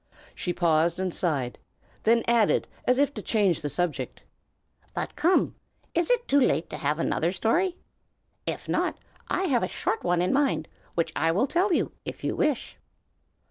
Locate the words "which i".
10.95-11.29